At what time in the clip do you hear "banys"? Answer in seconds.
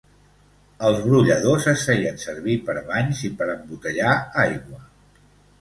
2.89-3.21